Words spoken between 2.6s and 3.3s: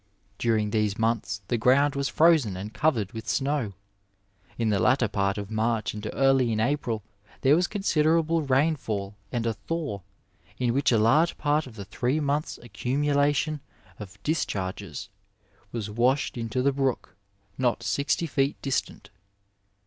covered with